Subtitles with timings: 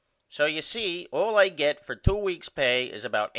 [0.29, 3.29] So you see all I get for 2 weeks' pay is about $80.